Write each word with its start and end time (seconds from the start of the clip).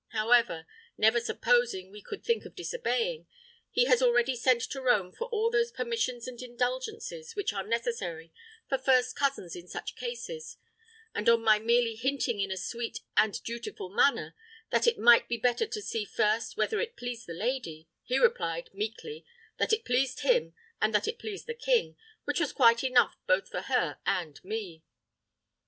However, 0.13 0.65
never 0.97 1.19
supposing 1.19 1.91
we 1.91 2.01
could 2.01 2.23
think 2.25 2.43
of 2.43 2.55
disobeying, 2.55 3.27
he 3.69 3.85
has 3.85 4.01
already 4.01 4.35
sent 4.35 4.63
to 4.71 4.81
Rome 4.81 5.11
for 5.11 5.25
all 5.27 5.51
those 5.51 5.69
permissions 5.69 6.27
and 6.27 6.41
indulgences 6.41 7.35
which 7.35 7.53
are 7.53 7.61
necessary 7.61 8.33
for 8.67 8.79
first 8.79 9.15
cousins 9.15 9.55
in 9.55 9.67
such 9.67 9.95
cases; 9.95 10.57
and 11.13 11.29
on 11.29 11.43
my 11.43 11.59
merely 11.59 11.93
hinting 11.93 12.39
in 12.39 12.49
a 12.49 12.57
sweet 12.57 13.01
and 13.15 13.43
dutiful 13.43 13.89
manner, 13.89 14.35
that 14.71 14.87
it 14.87 14.97
might 14.97 15.27
be 15.29 15.37
better 15.37 15.67
to 15.67 15.81
see 15.83 16.03
first 16.03 16.57
whether 16.57 16.79
it 16.79 16.97
pleased 16.97 17.27
the 17.27 17.33
lady, 17.35 17.87
he 18.03 18.17
replied, 18.17 18.71
meekly, 18.73 19.23
that 19.59 19.71
it 19.71 19.85
pleased 19.85 20.21
him, 20.21 20.55
and 20.81 20.95
that 20.95 21.07
it 21.07 21.19
pleased 21.19 21.45
the 21.45 21.53
king, 21.53 21.95
which 22.23 22.39
was 22.39 22.51
quite 22.51 22.83
enough 22.83 23.17
both 23.27 23.47
for 23.47 23.61
her 23.61 23.99
and 24.07 24.43
me." 24.43 24.81